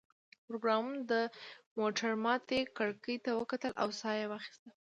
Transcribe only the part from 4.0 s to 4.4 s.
یې